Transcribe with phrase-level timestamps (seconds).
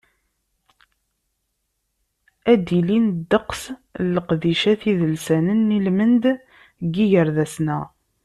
[2.51, 3.61] Ad d-ilin ddeqs
[4.01, 6.23] n leqdicat idelsanen i lmend
[6.85, 7.79] n yigerdan-a.